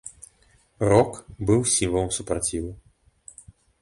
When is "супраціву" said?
2.17-2.71